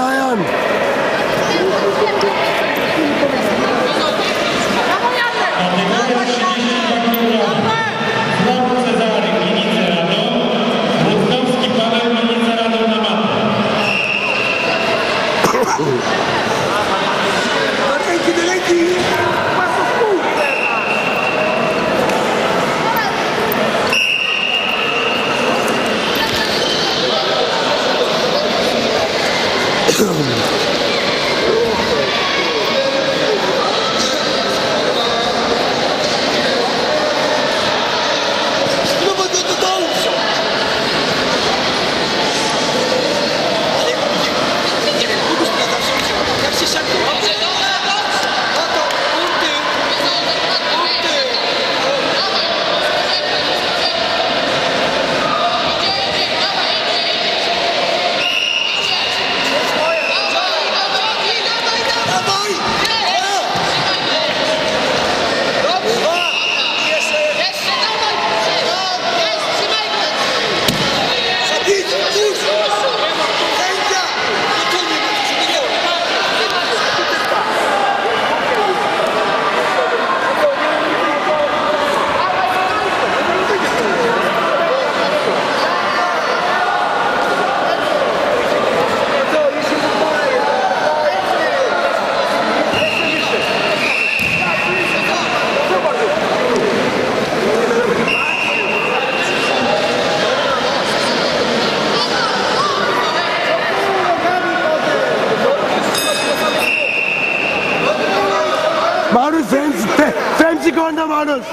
[0.00, 0.69] lion!
[30.02, 30.56] Oh,
[109.12, 109.86] Manus, Femsi,
[110.38, 111.44] Femsi Konda, Manus.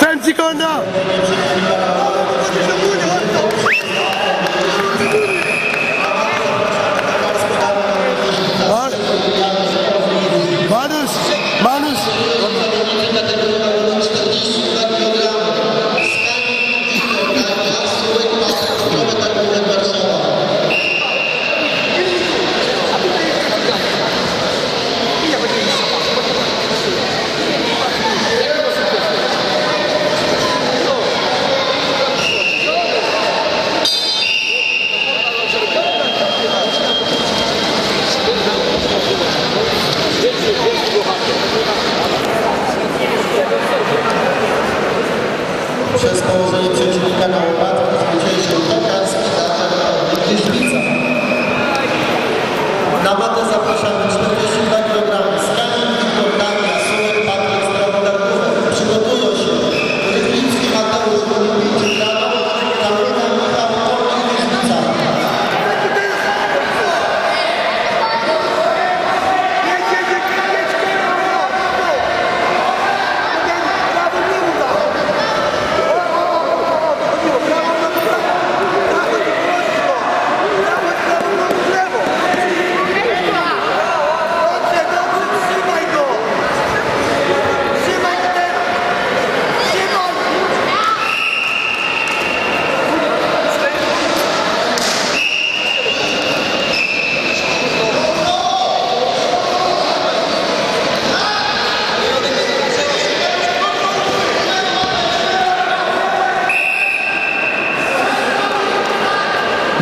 [0.00, 1.91] Femsi Konda.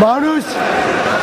[0.00, 1.19] Manus!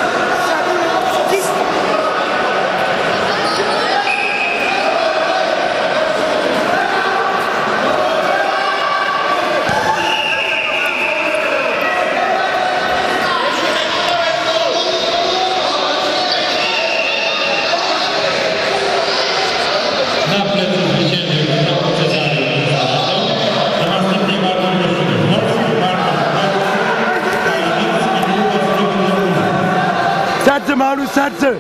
[31.14, 31.58] 三次